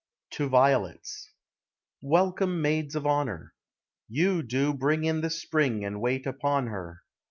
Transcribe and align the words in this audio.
TO 0.31 0.49
VIOLETS. 0.49 1.31
Welcome, 2.01 2.59
maids 2.59 2.95
of 2.95 3.05
honor! 3.05 3.53
You 4.09 4.41
doe 4.41 4.73
bring 4.73 5.03
In 5.03 5.21
the 5.21 5.29
Spring, 5.29 5.85
And 5.85 6.01
wait 6.01 6.25
upon 6.25 6.65
her. 6.69 7.03